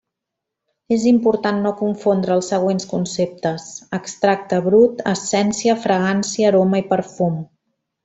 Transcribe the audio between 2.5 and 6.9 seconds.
següents conceptes: extracte brut, essència, fragància, aroma